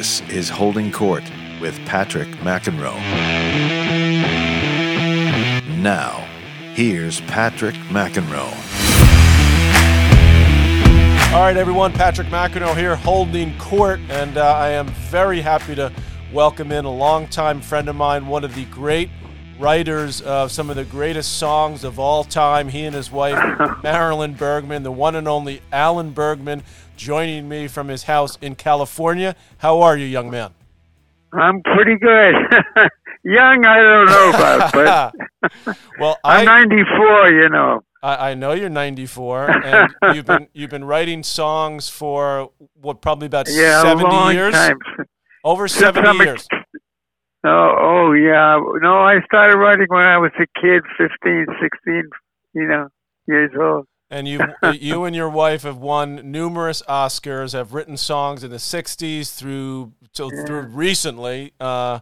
[0.00, 1.22] This is Holding Court
[1.60, 2.96] with Patrick McEnroe.
[5.76, 6.26] Now,
[6.72, 8.50] here's Patrick McEnroe.
[11.34, 11.92] All right, everyone.
[11.92, 15.92] Patrick McEnroe here, holding court, and uh, I am very happy to
[16.32, 19.10] welcome in a longtime friend of mine, one of the great
[19.58, 22.70] writers of some of the greatest songs of all time.
[22.70, 23.38] He and his wife,
[23.82, 26.62] Marilyn Bergman, the one and only Alan Bergman,
[27.00, 29.34] joining me from his house in California.
[29.58, 30.50] How are you, young man?
[31.32, 32.34] I'm pretty good.
[33.22, 37.32] Young, I don't know about, but well, I'm I, 94.
[37.32, 37.80] You know.
[38.02, 43.26] I, I know you're 94, and you've been you've been writing songs for what probably
[43.26, 44.54] about Yeah, a 70 long years.
[44.54, 44.78] time.
[45.44, 46.48] Over Since 70 I'm a- years.
[47.44, 48.58] Oh, oh yeah.
[48.80, 52.02] No, I started writing when I was a kid, 15, 16,
[52.54, 52.88] you know,
[53.26, 53.86] years old.
[54.10, 54.40] And you,
[54.74, 57.52] you and your wife have won numerous Oscars.
[57.52, 62.00] Have written songs in the '60s through till through recently uh,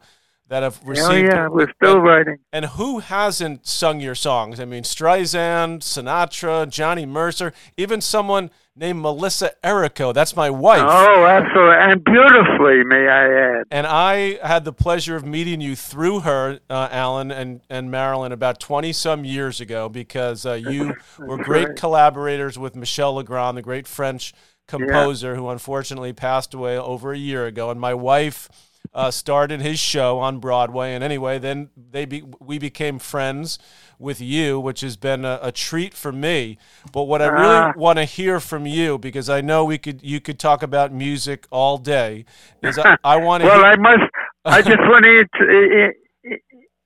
[0.49, 1.07] that have received.
[1.07, 1.33] Oh received.
[1.33, 2.39] yeah, we're still and, writing.
[2.53, 4.59] and who hasn't sung your songs?
[4.59, 10.15] I mean, Streisand, Sinatra, Johnny Mercer, even someone named Melissa Errico.
[10.15, 10.83] That's my wife.
[10.85, 13.65] Oh, absolutely, and beautifully, may I add.
[13.71, 18.33] And I had the pleasure of meeting you through her, uh, Alan and, and Marilyn,
[18.33, 21.77] about 20 some years ago because uh, you were great right.
[21.77, 24.33] collaborators with Michel Legrand, the great French
[24.67, 27.71] composer who unfortunately passed away over a year ago.
[27.71, 28.49] And my wife
[28.95, 30.95] uh, starred in his show on Broadway.
[30.95, 33.59] And anyway, then they be, we became friends
[33.99, 36.59] with you, which has been a, a treat for me.
[36.93, 37.73] But what I really Ah.
[37.77, 41.47] want to hear from you, because I know we could you could talk about music
[41.51, 42.25] all day,
[42.63, 43.49] is I, I want to.
[43.49, 44.03] Well, I must.
[44.45, 45.93] I just want to inter-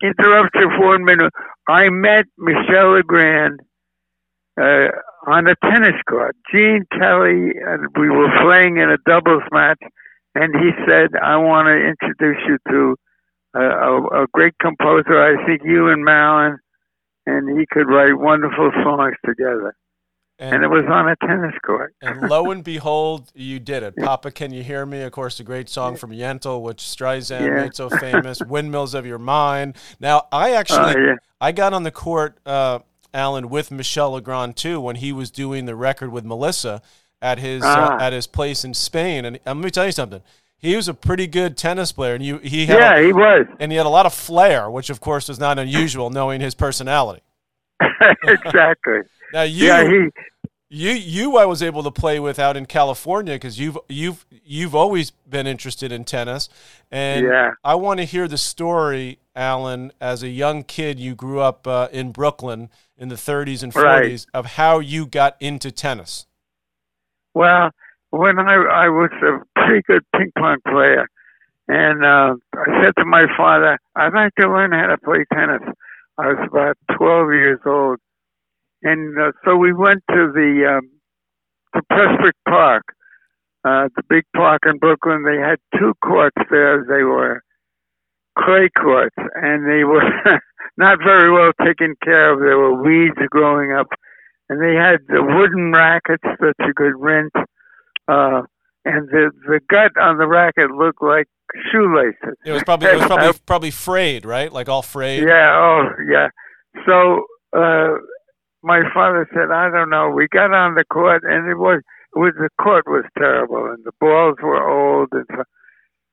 [0.03, 1.33] interrupt you for one minute.
[1.69, 3.61] I met Michel Legrand
[4.61, 4.89] uh,
[5.27, 6.35] on a tennis court.
[6.53, 9.79] Gene Kelly and we were playing in a doubles match,
[10.35, 12.97] and he said, "I want to introduce you to
[13.55, 15.21] a, a, a great composer.
[15.23, 16.59] I think you and Marilyn,
[17.27, 19.75] and he could write wonderful songs together."
[20.39, 21.95] And it was on a tennis court.
[22.03, 23.95] And lo and behold, you did it.
[24.03, 25.03] Papa, Can You Hear Me?
[25.03, 27.63] Of course, a great song from Yentl, which Streisand Yeah.
[27.63, 28.41] made so famous.
[28.49, 29.77] Windmills of Your Mind.
[30.01, 31.15] Now, I actually, Oh, yeah.
[31.41, 32.81] I got on the court, uh,
[33.15, 36.83] Alan, with Michel Legrand too, when he was doing the record with Melissa
[37.23, 37.99] at his uh, Ah.
[38.05, 39.25] at his place in Spain.
[39.25, 40.21] And, and let me tell you something.
[40.59, 43.47] He was a pretty good tennis player, and you he had Yeah, a, he was.
[43.59, 46.55] and he had a lot of flair, which of course is not unusual, knowing his
[46.55, 47.23] personality.
[48.25, 49.01] exactly.
[49.33, 50.09] Now you Yeah, he.
[50.69, 54.75] you you I was able to play with out in California because you've you've you've
[54.75, 56.49] always been interested in tennis,
[56.91, 57.53] and Yeah.
[57.65, 59.93] I want to hear the story, Alan.
[60.01, 63.83] As a young kid, you grew up uh, in Brooklyn in the 30s and 40s
[63.85, 64.27] Right.
[64.35, 66.27] of how you got into tennis.
[67.35, 67.71] Well,
[68.11, 71.07] when I I was a pretty good ping pong player,
[71.69, 75.63] and uh, I said to my father, "I'd like to learn how to play tennis."
[76.19, 77.99] I was about twelve years old,
[78.83, 80.91] and uh, so we went to the um,
[81.75, 82.85] to Prospect Park,
[83.65, 85.25] uh, the big park in Brooklyn.
[85.25, 86.85] They had two courts there.
[86.85, 87.43] They were
[88.39, 90.05] clay courts, and they were
[90.77, 92.41] not very well taken care of.
[92.41, 93.89] There were weeds growing up,
[94.53, 97.33] and they had the wooden rackets that you could rent.
[98.07, 98.43] Uh,
[98.85, 101.27] and the the gut on the racket looked like
[101.71, 102.37] shoelaces.
[102.45, 104.53] It was probably it was probably probably frayed, right?
[104.53, 105.23] Like all frayed.
[105.23, 106.29] yeah, oh, yeah.
[106.85, 107.25] So
[107.57, 107.97] uh,
[108.63, 110.11] my father said, I don't know.
[110.11, 111.81] We got on the court, and it was
[112.15, 115.45] it was the court was terrible, and the balls were old, and so,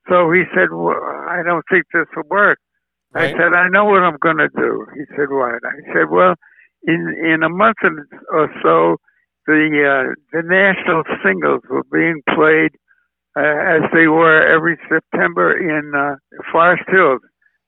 [0.08, 0.96] so he said, well,
[1.28, 2.58] I don't think this will work.
[3.12, 4.86] I said, I know what I'm going to do.
[4.94, 5.58] He said, what?
[5.66, 6.36] I said, well,
[6.84, 7.76] in in a month
[8.32, 8.96] or so,
[9.46, 12.72] the uh, the national singles were being played
[13.36, 16.16] uh, as they were every September in uh,
[16.52, 17.20] Forest Hills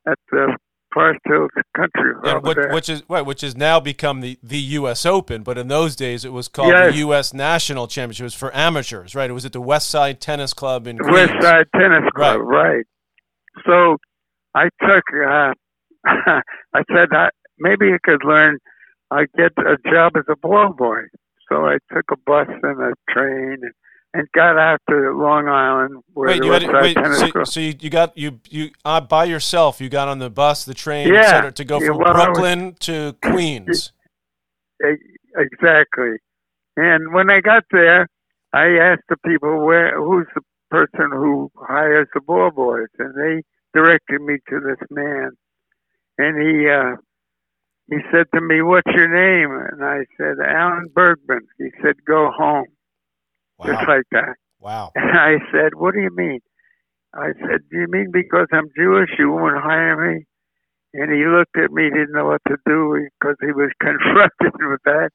[0.06, 0.56] at the
[0.93, 5.06] Forest Hills Country over which, which is right, which has now become the, the U.S.
[5.06, 6.93] Open, but in those days it was called Yes.
[6.93, 7.33] the U.S.
[7.33, 8.23] National Championship.
[8.23, 9.31] It was for amateurs, right?
[9.31, 11.44] It was at the West Side Tennis Club in West Queens.
[11.44, 12.85] Side Tennis Club, right?
[13.67, 13.97] So
[14.55, 15.05] I took.
[15.14, 15.53] Uh,
[16.75, 17.29] I said I,
[17.59, 18.59] maybe I could learn.
[19.12, 21.03] I get a job as a ball boy.
[21.49, 23.73] So I took a bus and a train and,
[24.14, 27.91] and got out to Long Island where Wait, you had, wait, so, so you, you
[27.91, 29.81] got you you uh, by yourself.
[29.81, 31.31] You got on the bus, the train, et Yeah.
[31.31, 33.93] cetera, to go Yeah, from well, I was- Brooklyn to Queens.
[35.37, 36.17] Exactly.
[36.76, 38.06] And when I got there,
[38.53, 43.43] I asked the people where who's the person who hires the ball boys, and they
[43.75, 45.31] directed me to this man.
[46.19, 46.97] And he uh,
[47.88, 52.31] he said to me, "What's your name?" And I said, "Alan Bergman." He said, "Go
[52.31, 52.67] home,"
[53.64, 54.37] just like that.
[54.61, 54.93] wow.
[54.96, 56.40] And I said, "What do you mean?"
[57.14, 60.25] I said, "Do you mean because I'm Jewish you won't hire me?"
[60.94, 64.82] And he looked at me, didn't know what to do because he was confronted with
[64.85, 65.11] that.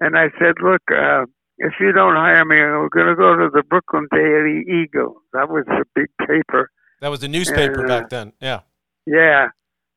[0.00, 1.26] And I said, "Look, uh,
[1.60, 5.22] if you don't hire me, we're going to go to the Brooklyn Daily Eagle.
[5.34, 6.70] That was a big paper.
[7.02, 8.32] That was a newspaper And, uh, back then.
[8.40, 8.60] Yeah.
[9.06, 9.48] Yeah.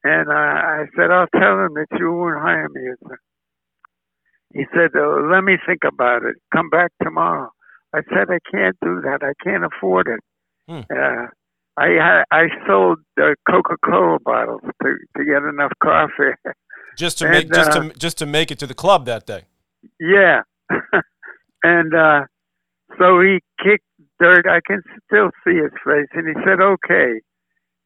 [0.04, 2.92] And uh, I said, I'll tell him that you won't hire me.
[4.54, 6.36] He said, oh, let me think about it.
[6.54, 7.50] Come back tomorrow.
[7.96, 9.20] I said, I can't do that.
[9.24, 10.20] I can't afford it.
[10.68, 10.82] Hmm.
[10.92, 11.28] Uh,
[11.76, 16.36] I I sold uh, Coca-Cola bottles to to get enough coffee.
[16.98, 19.26] Just to And, make just uh, to just to make it to the club that
[19.26, 19.46] day.
[20.00, 20.42] yeah,
[21.64, 22.22] and uh,
[23.00, 23.86] so he kicked
[24.22, 24.46] dirt.
[24.48, 27.20] I can still see his face, and he said, "Okay."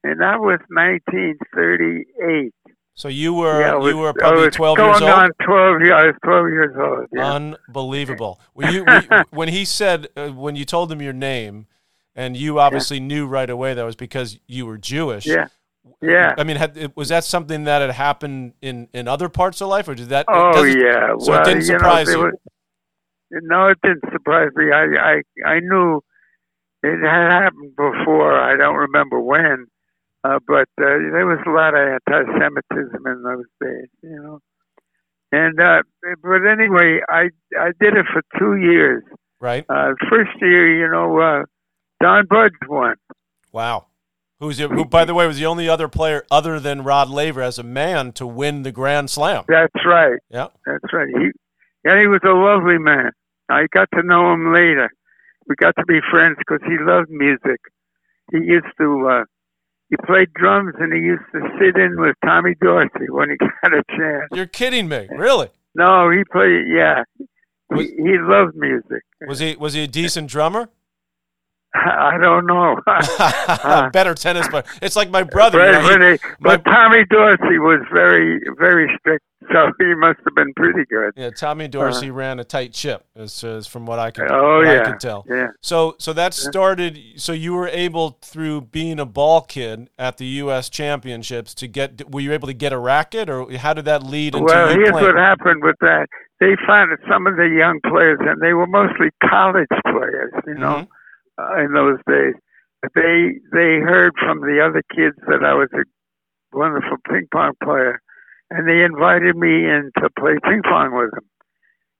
[0.09, 2.53] And that was 1938.
[2.95, 5.11] So you were yeah, was, you were probably was 12 going years old.
[5.11, 5.93] on 12 years.
[5.93, 7.07] I was 12 years old.
[7.13, 7.31] Yeah.
[7.33, 8.39] Unbelievable.
[8.55, 11.67] Were you, were you- when he said uh, when you told him your name,
[12.15, 15.25] and you obviously knew right away that was because you were Jewish.
[15.27, 15.47] yeah.
[16.01, 16.33] Yeah.
[16.37, 19.87] I mean, had, was that something that had happened in, in other parts of life,
[19.87, 20.25] or did that?
[20.27, 21.13] Oh it- yeah.
[21.19, 22.19] so it well, didn't you know, you?
[22.19, 22.33] was-
[23.31, 24.71] no, it didn't surprise me.
[24.71, 24.83] I
[25.45, 26.01] I I knew
[26.83, 28.37] it had happened before.
[28.39, 29.67] I don't remember when,
[30.23, 34.39] uh, but uh, there was a lot of anti-Semitism in those days, you know.
[35.31, 35.83] And uh,
[36.23, 37.29] but anyway, I
[37.59, 39.03] I did it for two years.
[39.39, 39.65] Right.
[39.69, 41.43] Uh, first year, you know, uh,
[42.01, 42.95] Don Budge won.
[43.51, 43.87] Wow.
[44.39, 44.85] Who's who?
[44.85, 48.11] By the way, was the only other player other than Rod Laver as a man
[48.13, 49.43] to win the Grand Slam.
[49.47, 50.19] That's right.
[50.29, 50.47] Yeah.
[50.65, 51.07] That's right.
[51.07, 51.31] He,
[51.83, 53.11] yeah, he was a lovely man.
[53.49, 54.89] I got to know him later.
[55.47, 57.61] We got to be friends because he loved music.
[58.31, 59.23] He used to, uh,
[59.89, 63.73] he played drums and he used to sit in with Tommy Dorsey when he got
[63.73, 64.25] a chance.
[64.33, 65.49] You're kidding me, really?
[65.75, 67.03] No, he played, yeah.
[67.69, 69.03] Was- He, he loved music.
[69.27, 70.69] Was he was he a decent drummer?
[71.75, 72.79] I don't know.
[73.93, 74.63] Better tennis player.
[74.81, 75.59] It's like my brother.
[75.59, 80.19] but, you know, he- but, my- Tommy Dorsey was very, very strict, so he must
[80.25, 81.13] have been pretty good.
[81.15, 84.67] yeah, Tommy Dorsey ran a tight ship, as, as from what I can Oh, what
[84.67, 85.25] I can tell.
[85.29, 85.47] Yeah.
[85.61, 86.99] So so that started.
[87.17, 90.69] So you were able through being a ball kid at the U.S.
[90.69, 92.09] Championships to get.
[92.11, 94.89] Were you able to get a racket, or how did that lead into Well, here's
[94.91, 95.05] playing?
[95.05, 96.07] what happened with that.
[96.39, 100.55] They found that some of the young players, and they were mostly college players, you
[100.55, 100.91] know, Mm-hmm.
[101.37, 102.35] Uh, in those days.
[102.95, 105.83] They they heard from the other kids that I was a
[106.57, 107.99] wonderful ping pong player,
[108.51, 111.27] and they invited me in to play ping pong with them.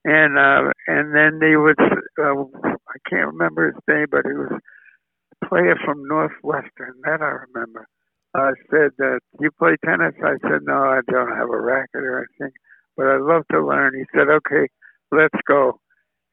[0.06, 4.51] And uh, and then they would uh, I can't remember his name, but he was
[5.42, 6.94] a player from Northwestern.
[7.04, 7.88] That I remember.
[8.36, 12.19] I said, uh, "You play tennis?" I said, "No, I don't have a racket or
[12.19, 12.54] anything,
[12.95, 14.68] but I'd love to learn." He said, "Okay,
[15.12, 15.80] let's go."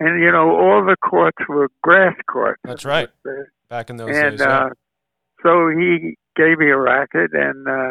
[0.00, 2.60] And you know, all the courts were grass courts.
[2.64, 3.08] That's right.
[3.68, 4.40] Back in those And days?
[4.40, 4.64] yeah.
[4.66, 4.68] uh,
[5.42, 7.90] so he gave me a racket and uh,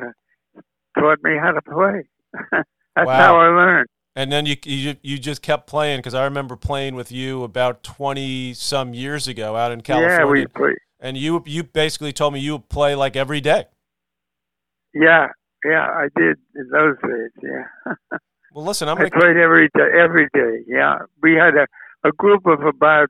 [0.99, 2.03] taught me how to play.
[2.95, 3.17] That's Wow.
[3.17, 3.87] how I learned.
[4.15, 7.81] And then you you you just kept playing because I remember playing with you about
[7.83, 10.77] twenty some years ago out in California, Yeah, we played.
[10.99, 13.65] and you you basically told me you would play like every day.
[14.93, 15.29] Yeah,
[15.65, 17.31] yeah, I did in those days.
[17.41, 17.93] Yeah.
[18.55, 19.89] Well, listen, I'm I gonna played every day.
[19.99, 20.99] Every day, yeah.
[21.23, 21.65] We had a,
[22.03, 23.09] a group of about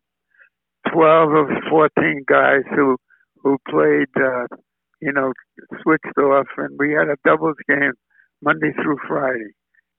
[0.92, 2.98] twelve or fourteen guys who
[3.44, 4.48] who played, uh,
[5.01, 5.34] you know,
[5.82, 7.94] switched off, and we had a doubles game
[8.41, 9.51] Monday through Friday.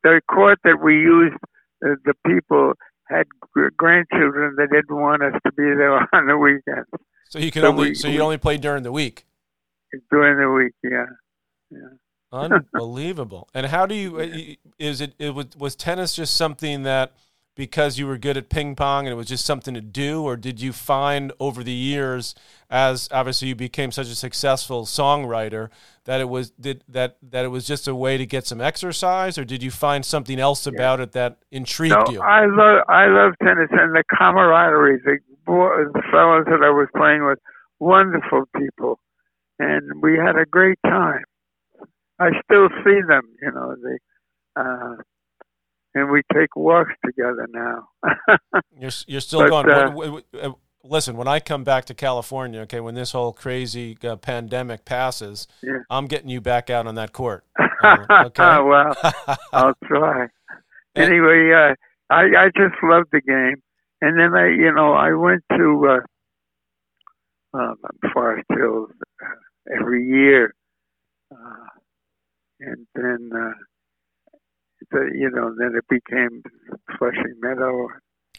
[0.03, 1.37] The court that we used,
[1.85, 2.73] uh, the people
[3.09, 6.89] had gr- grandchildren that didn't want us to be there on the weekends
[7.29, 9.25] so you can so only we- so you only play during the week.
[10.11, 10.73] during the week.
[10.83, 11.07] Yeah.
[11.71, 11.89] yeah.
[12.33, 13.49] Unbelievable.
[13.55, 17.13] and how do you uh, is it it was was tennis just something that
[17.57, 20.37] because you were good at ping pong and it was just something to do or
[20.37, 22.35] did you find over the years
[22.69, 25.69] as obviously you became such a successful songwriter
[26.05, 29.39] that it was did that that it was just a way to get some exercise
[29.39, 32.21] or did you find something else about it that intrigued No, you?
[32.21, 35.01] I love I love tennis and the camaraderie.
[35.05, 37.39] The, the fellows that I was playing with,
[37.79, 38.99] wonderful people,
[39.59, 41.25] and we had a great time.
[42.19, 43.77] I still see them, you know.
[43.83, 43.99] They,
[44.57, 44.97] uh,
[45.95, 47.89] and we take walks together now.
[48.79, 50.23] You're you're still But, going.
[50.35, 54.17] uh, uh, listen, when I come back to California, okay, when this whole crazy uh,
[54.17, 55.79] pandemic passes, Yeah.
[55.91, 57.45] I'm getting you back out on that court.
[57.85, 58.43] Uh, okay.
[58.63, 58.97] well,
[59.53, 60.23] I'll try.
[60.95, 61.75] And- Anyway, uh,
[62.09, 63.61] I I just love the game,
[64.01, 66.01] and then I you know I went to
[67.55, 67.77] uh, um,
[68.15, 68.91] Forest Hills
[69.23, 70.55] uh, every year,
[71.31, 71.67] uh,
[72.61, 73.53] and then uh,
[74.95, 76.43] the, you know then it became
[76.97, 77.89] Flushing Meadow.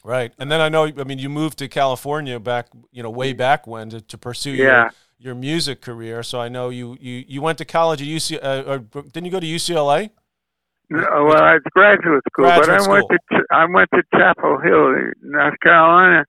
[0.04, 0.86] Right, and then I know.
[0.86, 4.52] I mean, you moved to California back, you know, way back when to, to pursue
[4.52, 6.24] your Yeah, your music career.
[6.24, 8.40] So I know you you, you went to college at UC.
[8.44, 10.12] Uh, or didn't you go to UCLA?
[10.90, 14.60] No, well, it's graduate school, Graduate but I went to Ch- I went to Chapel
[14.60, 16.26] Hill, North Carolina,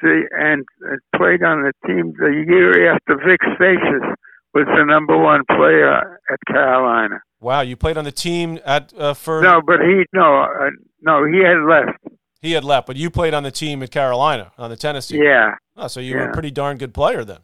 [0.00, 4.14] to, and uh, played on the team the year after Vic Seixas
[4.54, 7.20] was the number one player at Carolina.
[7.42, 10.70] Wow, you played on the team at uh, for No, but he no uh,
[11.02, 11.98] no he had left.
[12.40, 15.22] he had left, but you played on the team at Carolina on the tennis team.
[15.22, 17.40] Yeah, Oh, so you were a pretty darn good player then,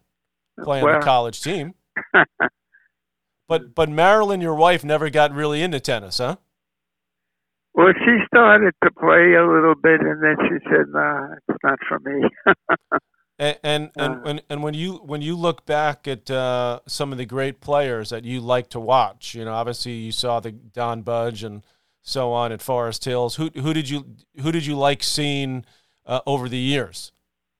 [0.62, 1.74] playing Well- the college team.
[3.48, 6.36] But but Marilyn, your wife, never got really into tennis, huh?
[7.72, 11.78] well, she started to play a little bit, and then she said, "No, it's not
[11.88, 12.28] for me."
[13.38, 14.28] And and and, Uh.
[14.28, 18.10] and, and when you when you look back at uh, some of the great players
[18.10, 21.62] that you like to watch, you know, obviously you saw the Don Budge and
[22.02, 23.36] so on at Forest Hills.
[23.36, 25.64] Who who did you who did you like seeing
[26.06, 27.12] uh, over the years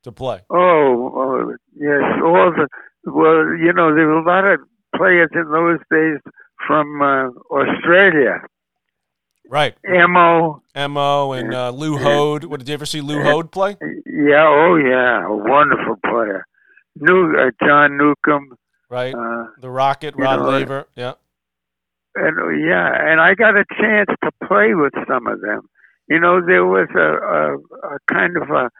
[0.02, 0.40] to play?
[0.50, 2.66] Oh, oh, yes, all the
[3.04, 4.60] well, you know, there were a lot of
[4.96, 6.18] players in those days
[6.66, 8.42] from uh, Australia.
[9.50, 12.44] Right, Emo, Mo and uh, Lew Hoad.
[12.44, 13.76] What did you ever see Lew Hoad play?
[13.80, 16.46] yeah, oh yeah, a wonderful player.
[16.96, 18.58] New uh, John Newcombe,
[18.90, 20.86] Right, uh, the Rocket, Rod know, Laver.
[20.96, 21.14] Yeah,
[22.14, 25.62] and yeah, and I got a chance to play with some of them.
[26.10, 28.70] You know, there was a, a, a kind of a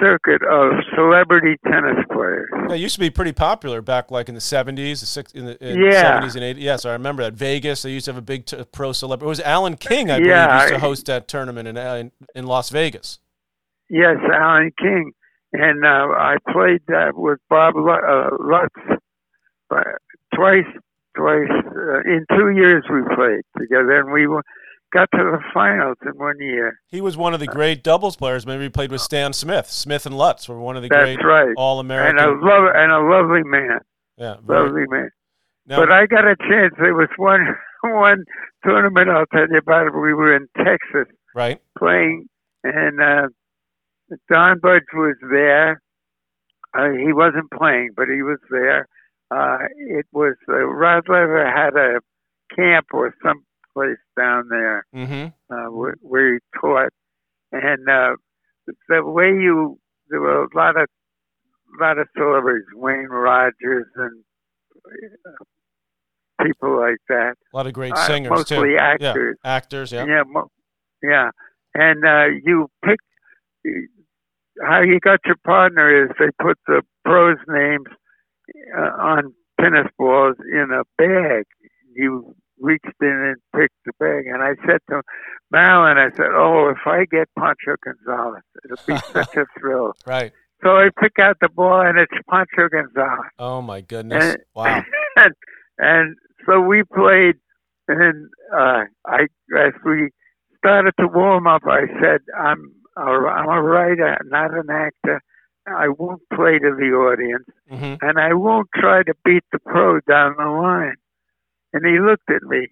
[0.00, 2.48] circuit of celebrity tennis players.
[2.68, 5.56] They used to be pretty popular back like in the seventies, the six, in the
[5.60, 6.00] Yeah.
[6.02, 6.62] seventies and eighties.
[6.64, 7.82] Yes, I remember that Vegas.
[7.82, 9.26] They used to have a big t- pro celebrity.
[9.26, 12.46] It was Alan King, I believe, Yeah, used to host that tournament in in, in
[12.46, 13.18] Las Vegas.
[13.90, 15.12] Yes, Alan King,
[15.52, 19.00] and uh, I played that with Bob uh, Lutz
[20.34, 20.64] twice.
[21.16, 24.42] Twice uh, in two years we played together, and we w-
[24.92, 26.78] got to the finals in one year.
[26.88, 28.46] He was one of the great doubles players.
[28.46, 29.70] Maybe he played with Stan Smith.
[29.70, 32.18] Smith and Lutz were one of the That's great right, All and American.
[32.18, 33.80] a love and a lovely man,
[34.16, 35.10] yeah, very, lovely man.
[35.66, 36.74] now, But I got a chance.
[36.78, 38.24] There was one one
[38.64, 39.88] tournament I'll tell you about.
[39.88, 39.94] It.
[39.94, 41.60] We were in Texas right.
[41.78, 42.28] playing,
[42.62, 43.28] and uh,
[44.30, 45.80] Don Budge was there.
[46.76, 48.88] Uh, he wasn't playing, but he was there.
[49.30, 52.00] Uh, it was uh, Rod Laver had a
[52.54, 55.26] camp or some place down there Mm-hmm.
[55.54, 56.92] uh, where, where he taught,
[57.52, 58.14] and uh,
[58.88, 59.78] the way you
[60.08, 60.86] there were a lot of
[61.80, 64.22] lot of celebrities, Wayne Rogers and
[65.26, 65.44] uh,
[66.44, 67.34] people like that.
[67.52, 68.76] A lot of great Uh, singers mostly too.
[68.78, 69.36] actors.
[69.44, 69.92] Yeah, actors.
[69.92, 70.04] Yeah.
[70.06, 70.50] Yeah, mo-
[71.02, 71.30] yeah.
[71.74, 72.98] And uh, you pick
[74.62, 77.86] how you got your partner is they put the pros' names
[78.76, 81.44] uh, on tennis balls in a bag.
[81.94, 85.02] You reached in and picked the bag, and I said to
[85.50, 90.32] Marilyn, I said, "Oh, if I get Pancho Gonzalez, it'll be such a thrill." Right.
[90.62, 94.34] So I pick out the ball, and it's Pancho Gonzalez Oh my goodness!
[94.34, 94.82] and, Wow.
[95.16, 95.34] and,
[95.78, 97.36] and so we played,
[97.88, 99.26] and uh, I
[99.58, 100.10] as we
[100.58, 105.22] started to warm up, I said, "I'm a, I'm a writer, not an actor.
[105.66, 110.00] I won't play to the audience, hmm and I won't try to beat the pro
[110.00, 110.96] down the line."
[111.74, 112.68] And he looked at me,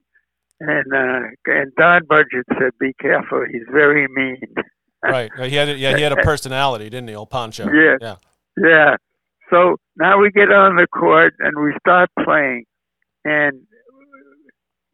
[0.61, 2.29] and uh, and Don Budge
[2.59, 3.45] said, "Be careful.
[3.53, 4.41] He's very mean."
[5.05, 5.33] Right.
[5.51, 5.69] He had.
[5.69, 5.97] a- Yeah.
[5.97, 7.69] He had a personality, didn't he, old Pancho?
[7.73, 7.97] Yeah.
[8.01, 8.17] Yeah.
[8.57, 8.97] Yeah.
[9.51, 12.67] So now we get on the court and we start playing.
[13.25, 13.63] And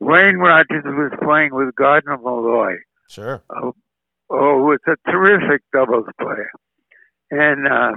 [0.00, 2.77] Wayne Rogers was playing with Gardnar Mulloy,
[3.11, 3.43] Sure.
[3.55, 3.75] oh,
[4.31, 6.50] who was a terrific doubles player.
[7.31, 7.93] And uh,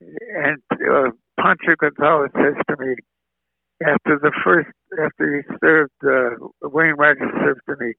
[0.00, 1.10] and uh,
[1.40, 2.94] Pancho Gonzalez says to me
[3.86, 4.68] after the first
[5.02, 6.36] after he served uh,
[6.68, 7.94] Wayne Rogers served to me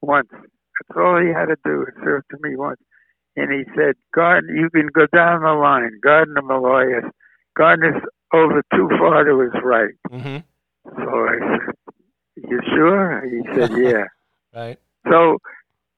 [0.00, 0.28] once.
[0.32, 2.80] That's all he had to do is serve to me once.
[3.36, 6.00] And he said, Gardnar, you can go down the line.
[6.04, 7.04] Gardnar Mulloy is
[7.58, 8.02] Gardnar's
[8.32, 9.94] over too far to his right.
[10.10, 10.38] hmm
[10.84, 11.74] So I said,
[12.36, 13.22] You sure?
[13.28, 14.04] He said, Yeah.
[14.54, 14.78] Right.
[15.08, 15.38] So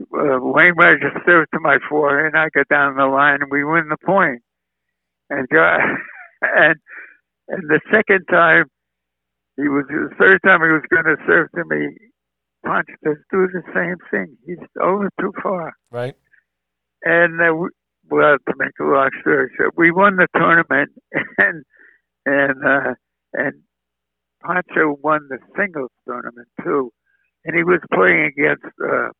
[0.00, 2.36] uh, Wayne Rogers served to my forehand.
[2.36, 4.42] I got down the line and we win the point.
[5.30, 5.78] And uh,
[6.42, 6.76] and
[7.48, 8.66] and the second time
[9.56, 11.96] he was the third time he was going to serve to me.
[12.64, 14.36] Punch, let's do the same thing.
[14.44, 15.72] He's over too far.
[15.90, 16.14] Right.
[17.04, 17.68] And uh, we,
[18.10, 20.90] well, to make a long story short, we won the tournament,
[21.38, 21.64] and
[22.24, 22.94] and uh,
[23.34, 23.52] and
[24.44, 26.92] Pancho won the singles tournament too.
[27.44, 29.10] And he was playing against uh,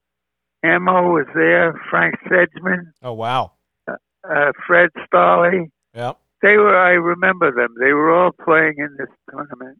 [0.65, 3.53] Amo was there, Frank Sedgman, Oh wow.
[3.89, 5.69] uh, Fred Stolle.
[5.95, 6.13] Yeah.
[6.43, 7.75] They were, I remember them.
[7.81, 9.79] They were all playing in this tournament.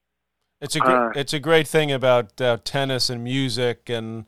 [0.61, 4.25] It's a gr- Uh, it's a great thing about uh, tennis and music and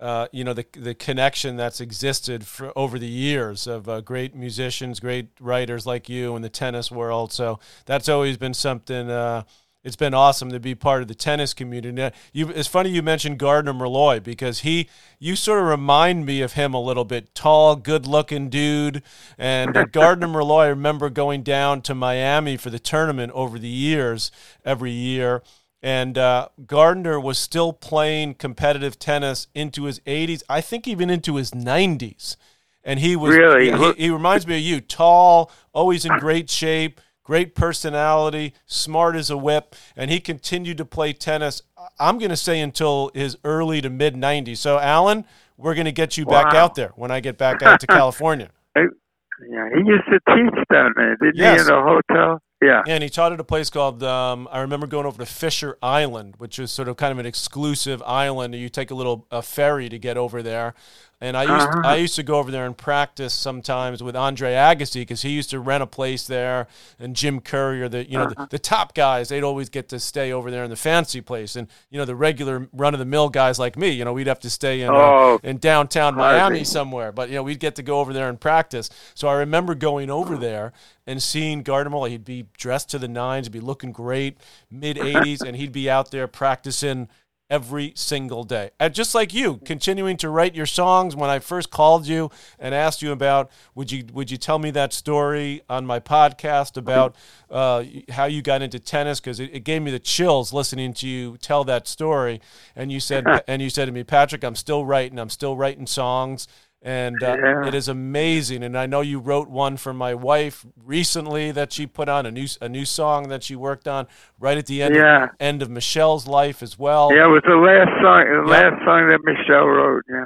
[0.00, 4.34] uh, you know the the connection that's existed for over the years of uh, great
[4.34, 7.32] musicians, great writers like you in the tennis world.
[7.32, 9.10] So that's always been something.
[9.10, 9.42] Uh,
[9.84, 12.10] it's been awesome to be part of the tennis community.
[12.32, 14.88] You, it's funny you mentioned Gardnar Mulloy because he,
[15.20, 17.32] you sort of remind me of him a little bit.
[17.34, 19.02] Tall, good-looking dude,
[19.38, 20.64] and uh, Gardnar Mulloy.
[20.64, 24.30] I remember going down to Miami for the tournament over the years,
[24.64, 25.42] every year,
[25.82, 31.36] and uh, Gardnar was still playing competitive tennis into his 80s, I think even into
[31.36, 32.36] his 90s.
[32.84, 37.00] And he was really he, he reminds me of you, tall, always in great shape,
[37.22, 41.62] great personality, smart as a whip, and he continued to play tennis.
[41.98, 44.56] I'm going to say until his early to mid 90s.
[44.56, 45.26] So, Alan,
[45.58, 46.44] we're going to get you wow.
[46.44, 48.48] back out there when I get back out to California.
[48.74, 51.66] Yeah, he used to teach down there, didn't yes.
[51.66, 52.42] he, in a hotel?
[52.60, 52.82] Yeah.
[52.88, 56.34] And he taught at a place called, um, I remember going over to Fisher Island,
[56.38, 58.54] which is sort of kind of an exclusive island.
[58.54, 60.74] You take a little a ferry to get over there.
[61.20, 61.82] And I used uh-huh.
[61.84, 65.50] I used to go over there and practice sometimes with Andre Agassi because he used
[65.50, 68.44] to rent a place there, and Jim Courier, the you know uh-huh.
[68.44, 71.56] the, the, top guys, they'd always get to stay over there in the fancy place,
[71.56, 74.28] and you know the regular run of the mill guys like me, you know we'd
[74.28, 77.58] have to stay in uh, oh, uh, in downtown Miami somewhere, but you know we'd
[77.58, 78.88] get to go over there and practice.
[79.14, 80.72] So I remember going over there
[81.04, 84.38] and seeing Gardnar He'd be dressed to the nines, he'd be looking great,
[84.70, 87.08] mid 80s, and he'd be out there practicing
[87.50, 88.70] every single day.
[88.78, 91.16] And just like you, continuing to write your songs.
[91.16, 94.70] When I first called you and asked you about, would you would you tell me
[94.72, 97.16] that story on my podcast about
[97.50, 99.20] uh, how you got into tennis?
[99.20, 102.40] Because it, it, gave me the chills listening to you tell that story.
[102.76, 105.18] And you said and you said to me, Patrick, I'm still writing.
[105.18, 106.48] I'm still writing songs
[106.80, 107.66] and uh, yeah.
[107.66, 108.62] it is amazing.
[108.62, 112.30] And I know you wrote one for my wife recently that she put on a
[112.30, 114.06] new a new song that she worked on
[114.38, 115.24] right at the end yeah.
[115.24, 117.12] of, end of Michel's life as well.
[117.12, 118.68] Yeah, it was the last song, the yeah.
[118.70, 120.04] last song that Michel wrote.
[120.08, 120.24] Yeah,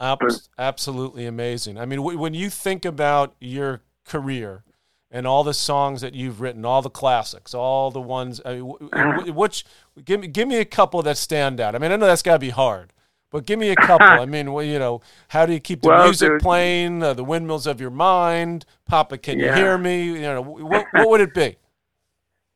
[0.00, 1.78] Abs- absolutely amazing.
[1.78, 4.64] I mean, w- when you think about your career
[5.10, 8.76] and all the songs that you've written, all the classics, all the ones, I mean,
[8.90, 9.64] w- which
[10.02, 11.74] give me give me a couple that stand out.
[11.74, 12.94] I mean, I know that's got to be hard.
[13.36, 14.06] But give me a couple.
[14.06, 17.02] I mean, well, you know, how do you keep the well, music dude, playing?
[17.02, 19.48] Uh, the windmills of your mind, Papa, can yeah.
[19.48, 20.04] you hear me?
[20.04, 21.56] You know, what, what would it be?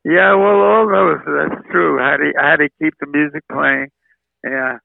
[0.06, 1.18] Yeah, well, all those.
[1.26, 1.98] That's true.
[1.98, 3.88] How do you, how do you keep the music playing?
[4.42, 4.78] Yeah.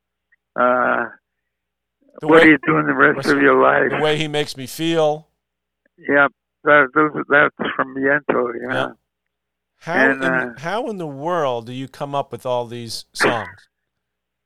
[0.53, 1.05] Uh,
[2.19, 3.89] the what way, are you doing the rest of your life?
[3.97, 5.29] The way he makes me feel.
[5.97, 6.27] Yeah,
[6.65, 8.51] that, those, that's from Yentl.
[8.61, 8.73] Yeah.
[8.73, 8.87] yeah.
[9.77, 13.05] How and, in, uh, how in the world do you come up with all these
[13.13, 13.69] songs?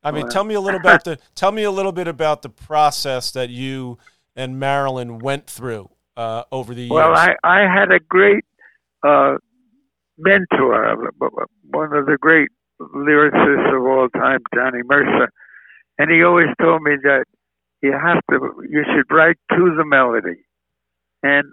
[0.03, 2.49] I mean, tell me a little about the tell me a little bit about the
[2.49, 3.97] process that you
[4.35, 6.91] and Marilyn went through uh, over the years.
[6.91, 8.45] Well, I I had a great
[9.05, 9.35] uh,
[10.17, 11.11] mentor,
[11.69, 15.29] one of the great lyricists of all time, Johnny Mercer,
[15.97, 17.25] and he always told me that
[17.81, 20.45] you have to you should write to the melody,
[21.23, 21.45] and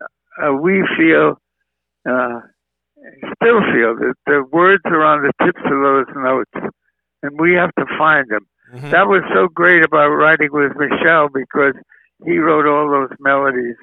[0.43, 1.41] uh, we feel.
[2.09, 2.41] Uh,
[3.43, 6.75] still feel that the words are on the tips of those notes
[7.27, 8.47] and we have to find them.
[8.73, 8.91] Mm-hmm.
[8.91, 11.75] That was so great about writing with Michel because
[12.25, 13.77] he wrote all those melodies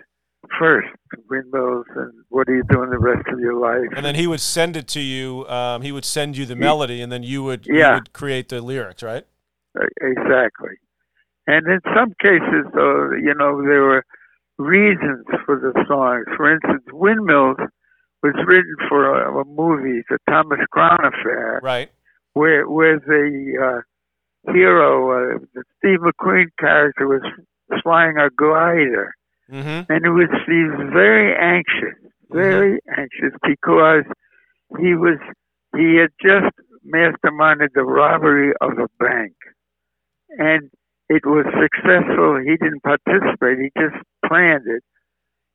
[0.59, 0.87] first,
[1.29, 3.89] windmills, and what are you doing the rest of your life?
[3.95, 5.47] And then he would send it to you.
[5.47, 7.89] Um, he would send you the melody, and then you would yeah.
[7.89, 9.25] you would create the lyrics, right?
[10.01, 10.75] Exactly.
[11.47, 14.05] And in some cases, though, you know, there were
[14.57, 16.25] reasons for the songs.
[16.37, 17.57] For instance, Windmills
[18.21, 21.59] was written for a, a movie, the Thomas Crown Affair.
[21.63, 21.91] Right
[22.33, 23.81] where where the
[24.47, 27.21] uh, hero, uh, the Steve McQueen character, was
[27.81, 29.13] flying a glider,
[29.51, 29.91] mm-hmm.
[29.91, 31.97] and it was he was very anxious,
[32.29, 33.01] very mm-hmm.
[33.01, 34.03] anxious because
[34.79, 35.19] he was
[35.75, 36.53] he had just
[36.85, 39.33] masterminded the robbery of a bank,
[40.37, 40.69] and
[41.09, 42.39] it was successful.
[42.39, 44.83] He didn't participate; he just planned it.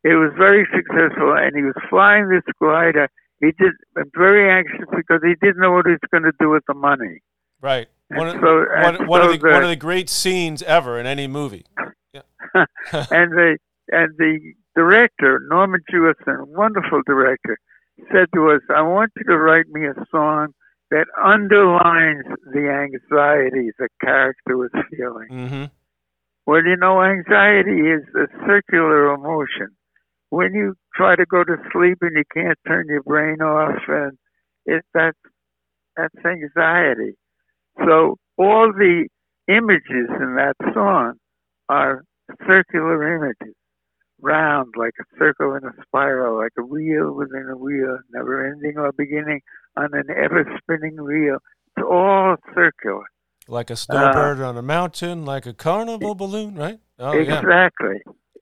[0.05, 3.09] It was very successful, and he was flying this glider
[3.41, 3.73] he did
[4.15, 7.21] very anxious because he didn't know what he was going to do with the money.
[7.61, 7.89] Right.
[8.09, 11.07] One, of, so, one, one so of the, one of the great scenes ever in
[11.07, 11.67] any movie.
[12.13, 12.23] Yeah.
[12.55, 13.59] and the
[13.91, 17.59] and the director Norman Jewison, wonderful director,
[18.11, 20.55] said to us, "I want you to write me a song
[20.91, 25.65] that underlines the anxiety the character was feeling." Mm-hmm.
[26.47, 29.77] Well, you know, anxiety is a circular emotion
[30.31, 34.19] when you try to go to sleep and you can't turn your brain off, and
[34.67, 35.19] it that's
[35.97, 37.17] that's anxiety.
[37.85, 39.09] So all the
[39.49, 41.15] images in that song
[41.69, 42.05] are
[42.47, 43.55] circular images,
[44.21, 48.77] round like a circle in a spiral, like a wheel within a wheel, never ending
[48.77, 49.41] or beginning
[49.77, 51.39] on an ever spinning wheel.
[51.77, 53.05] It's all circular.
[53.47, 56.81] Like a snowbird uh, on a mountain, like a carnival balloon, right?
[56.99, 57.41] Oh yeah.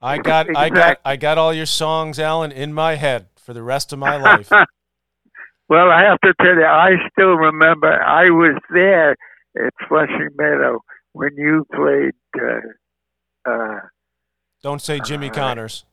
[0.03, 0.11] Exactly.
[0.13, 3.63] I got I got I got all your songs, Alan, in my head for the
[3.63, 4.51] rest of my life.
[5.69, 10.81] Well, I have to tell you, I still remember I was there at Flushing Meadow
[11.13, 13.81] when you played uh, uh,
[14.63, 15.35] Don't say Jimmy right.
[15.37, 15.85] Connors.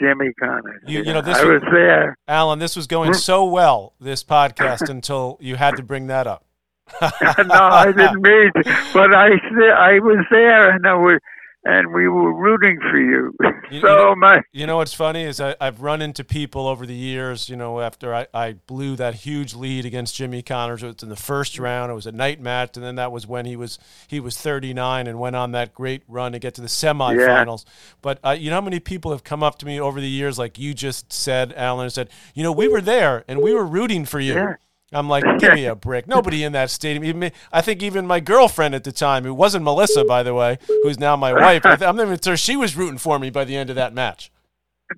[0.00, 0.82] Jimmy Connors.
[0.86, 2.16] You- you know, this I was- was there.
[2.28, 6.46] Alan, this was going so well, this podcast, until you had to bring that up.
[7.02, 7.08] no,
[7.54, 8.62] I didn't mean to,
[8.94, 9.28] but I
[9.76, 11.18] I was there, and I was,
[11.64, 13.34] and we were rooting for you
[13.70, 14.44] You- so much.
[14.52, 17.80] You know what's funny is I, I've run into people over the years, you know,
[17.80, 20.82] after I, I blew that huge lead against Jimmy Connors.
[20.82, 21.90] It was in the first round.
[21.92, 25.06] It was a night match, and then that was when he was he was 39
[25.06, 27.64] and went on that great run to get to the semifinals.
[28.02, 30.38] But uh, you know how many people have come up to me over the years,
[30.38, 33.66] like you just said, Alan, and said, you know, we were there and we were
[33.66, 34.34] rooting for you.
[34.34, 34.54] Yeah.
[34.92, 36.08] I'm like, give me a break.
[36.08, 37.04] Nobody in that stadium.
[37.04, 40.34] Even me, I think even my girlfriend at the time, who wasn't Melissa, by the
[40.34, 41.64] way, who's now my wife.
[41.64, 43.76] I th- I'm not even sure she was rooting for me by the end of
[43.76, 44.30] that match.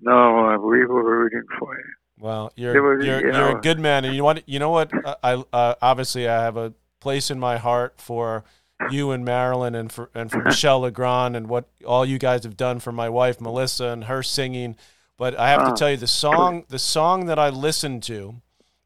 [0.01, 1.85] No, uh, we were rooting for you.
[2.19, 4.49] Well, you're was, you're, you you're a good man, and you know what?
[4.49, 4.93] You know what?
[5.05, 8.45] Uh, I uh, obviously I have a place in my heart for
[8.91, 12.57] you and Marilyn, and for and for Michel Legrand, and what all you guys have
[12.57, 14.77] done for my wife Melissa and her singing.
[15.19, 18.37] But I have to tell you, the song the song that I listened to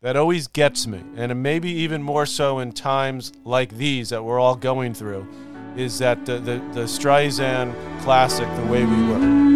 [0.03, 4.39] that always gets me, and maybe even more so in times like these that we're
[4.39, 5.27] all going through,
[5.77, 9.47] is that the the, the Streisand classic, "The Way We Were."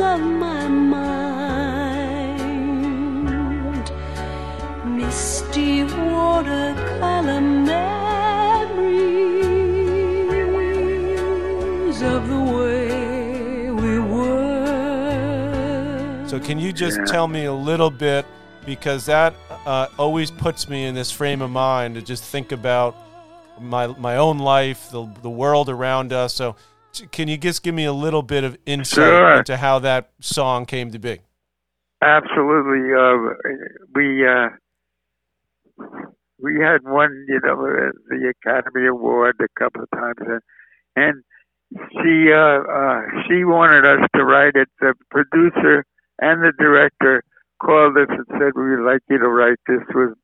[0.00, 1.08] Of my mind,
[4.84, 7.40] misty watercolor
[16.38, 17.04] So can you just Yeah.
[17.06, 18.24] tell me a little bit
[18.64, 19.34] because that
[19.66, 22.94] uh, always puts me in this frame of mind to just think about
[23.60, 26.34] my my own life, the the world around us.
[26.34, 26.54] So
[27.10, 29.32] can you just give me a little bit of insight Sure.
[29.38, 31.18] into how that song came to be?
[32.02, 32.94] Absolutely.
[32.94, 33.34] Uh,
[33.96, 34.48] we uh,
[36.38, 40.40] we had won, you know, the Academy Award a couple of times, and,
[40.94, 41.24] and
[41.90, 44.68] she uh, uh, she wanted us to write it.
[44.80, 45.84] The producer
[46.20, 47.22] and the director
[47.62, 50.14] called us and said, "We'd like you to write this." Was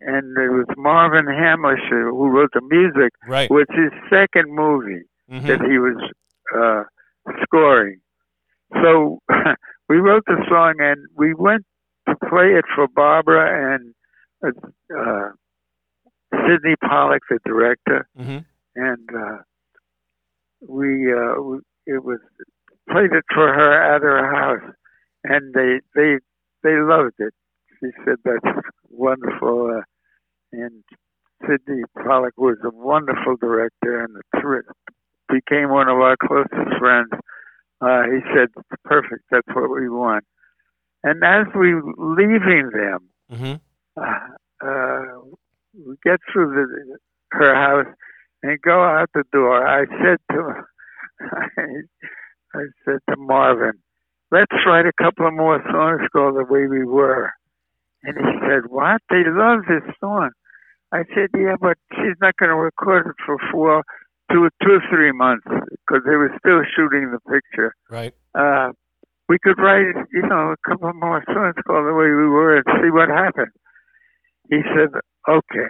[0.00, 3.50] and it was Marvin Hamlisch who wrote the music, Right.
[3.50, 5.46] which is his second movie Mhm.
[5.48, 5.98] that he was
[6.56, 6.84] uh,
[7.42, 8.00] scoring.
[8.82, 9.20] So
[9.88, 11.66] we wrote the song and we went
[12.08, 13.94] to play it for Barbara and
[14.44, 15.28] uh, uh,
[16.48, 18.44] Sydney Pollack, the director, Mhm.
[18.74, 19.38] and uh,
[20.66, 22.20] we, uh, we it was
[22.90, 24.74] played it for her at her house,
[25.24, 26.18] and they they
[26.62, 27.34] they loved it.
[27.80, 29.82] She said that's wonderful, uh,
[30.52, 30.82] and
[31.46, 34.64] Sydney Pollack was a wonderful director and a ter-
[35.28, 37.10] became one of our closest friends.
[37.80, 38.48] Uh, he said,
[38.84, 40.24] "Perfect, that's what we want."
[41.02, 43.60] And as we leaving them, Mhm.
[43.96, 44.28] uh,
[44.64, 45.20] uh,
[45.74, 46.98] we get through the,
[47.32, 47.92] her house
[48.44, 49.66] and go out the door.
[49.66, 50.64] I said to
[52.54, 53.82] I said to Marvin,
[54.32, 57.30] "Let's write a couple of more songs called The Way We Were."
[58.02, 59.00] And he said, "What?
[59.10, 60.30] They love this song."
[60.90, 63.84] I said, "Yeah, but she's not going to record it for four,
[64.32, 68.14] two, two, three months because they were still shooting the picture." Right.
[68.34, 68.72] uh,
[69.28, 72.64] we could write, you know, a couple more songs called The Way We Were and
[72.82, 73.52] see what happened.
[74.50, 74.88] He said,
[75.28, 75.68] okay.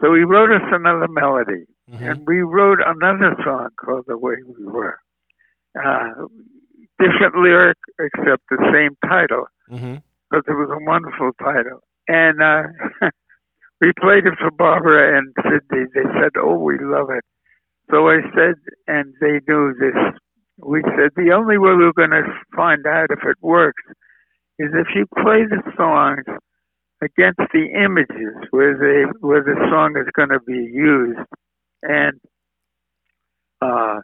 [0.00, 2.00] So he wrote us another melody, Mhm.
[2.10, 4.98] and we wrote another song called The Way We Were.
[5.78, 6.26] Uh,
[7.00, 10.02] different lyric, except the same title, Mhm.
[10.30, 11.80] because it was a wonderful title.
[12.08, 12.64] And uh,
[13.80, 15.86] we played it for Barbara and Sydney.
[15.94, 17.24] They said, oh, we love it.
[17.90, 18.54] So I said,
[18.86, 19.96] and they knew this
[20.62, 22.22] we said the only way we're going to
[22.54, 23.82] find out if it works
[24.58, 26.24] is if you play the songs
[27.02, 31.18] against the images where they where the song is going to be used,
[31.82, 32.20] and
[33.62, 34.00] uh,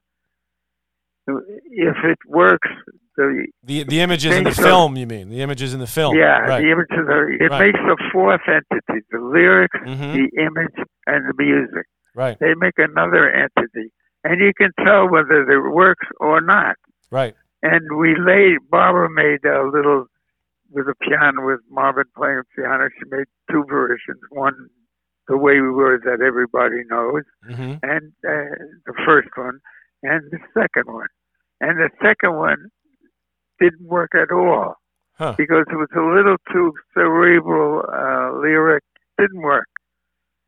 [1.26, 2.68] if it works,
[3.16, 5.28] the The the images in the film, you mean?
[5.28, 6.16] The images in the film.
[6.16, 6.62] yeah, Right.
[6.62, 7.66] the images are it Right.
[7.72, 10.12] makes a fourth entity: the lyrics, Mhm.
[10.14, 11.86] the image, and the music.
[12.14, 12.38] Right.
[12.38, 13.92] They make another entity,
[14.24, 16.76] and you can tell whether it works or not.
[17.10, 17.34] Right.
[17.62, 20.06] and we laid Barbara made a little
[20.70, 22.88] with a piano with Marvin playing piano.
[22.96, 24.20] She made two versions.
[24.30, 24.68] One,
[25.26, 27.80] the way we were that everybody knows, Mhm.
[27.82, 29.58] and uh, the first one,
[30.02, 31.08] and the second one.
[31.60, 32.68] And the second one
[33.60, 34.74] didn't work at all.
[35.18, 35.34] Huh.
[35.38, 38.84] because it was a little too cerebral uh, lyric.
[39.18, 39.64] Didn't work.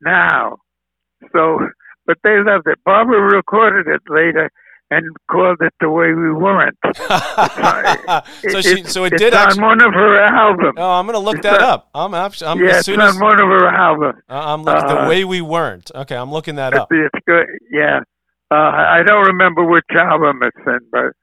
[0.01, 0.57] Now,
[1.33, 1.57] so
[2.05, 2.77] but they loved it.
[2.85, 4.51] Barbara recorded it later
[4.91, 6.77] and called it the way we weren't.
[8.49, 9.63] so she, so it it's did on actually.
[9.63, 10.75] one of her albums.
[10.77, 11.89] Oh, I'm gonna look It's that not- up.
[11.95, 12.47] I'm actually.
[12.49, 14.21] I'm yeah, as it's soon on as one of her albums.
[14.29, 15.91] uh, I'm looking the uh, way we weren't.
[15.95, 16.89] Okay, I'm looking that up.
[16.91, 17.47] It's good.
[17.71, 18.01] Yeah,
[18.51, 21.13] uh, I don't remember which album it's in, but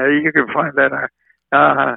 [0.00, 1.10] uh, you can find that out.
[1.52, 1.96] Uh,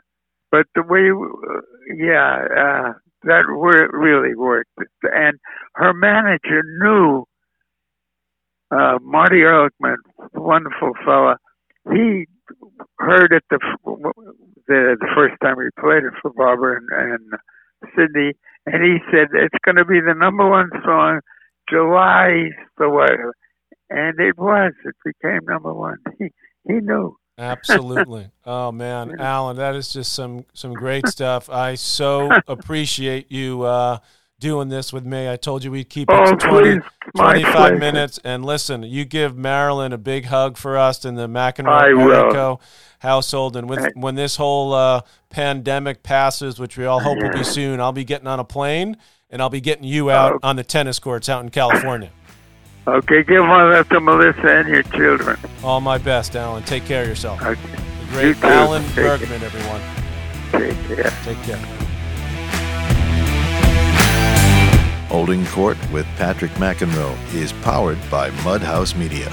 [0.51, 1.61] but the way, uh,
[1.95, 4.71] yeah, uh, that really worked.
[5.03, 5.39] And
[5.75, 7.25] her manager knew
[8.71, 9.97] uh, Marty Erlichman,
[10.33, 11.37] wonderful fella.
[11.91, 12.25] He
[12.99, 13.59] heard it the
[14.67, 18.33] the, the first time we played it for Barbara and, and Sydney,
[18.65, 21.21] and he said it's going to be the number one song,
[21.69, 23.33] July the whatever,
[23.89, 24.73] and it was.
[24.85, 25.97] It became number one.
[26.19, 26.31] He
[26.67, 27.17] he knew.
[27.37, 28.29] Absolutely.
[28.45, 31.49] Oh man, Alan, that is just some some great stuff.
[31.49, 33.99] I so appreciate you uh,
[34.39, 35.29] doing this with me.
[35.29, 36.81] I told you we'd keep it Oh, to 20, please,
[37.15, 37.77] 25 pleasure.
[37.77, 38.19] minutes.
[38.23, 42.59] And listen, you give Marilyn a big hug for us in the McEnroe
[42.99, 43.55] household.
[43.55, 47.79] And with, when this whole uh, pandemic passes, which we all hope will be soon,
[47.79, 48.97] I'll be getting on a plane
[49.29, 50.39] and I'll be getting you out Oh.
[50.49, 52.11] on the tennis courts out in California.
[52.89, 55.37] Okay, give one of that to Melissa and your children.
[55.63, 56.63] All my best, Alan.
[56.63, 57.41] Take care of yourself.
[57.41, 58.43] Okay, The great You.
[58.49, 59.17] Alan Take care.
[59.17, 59.81] Bergman, everyone.
[60.51, 61.13] take care.
[61.23, 61.57] Take care.
[65.07, 69.27] Holding Court with Patrick McEnroe is powered by Mudhouse Media.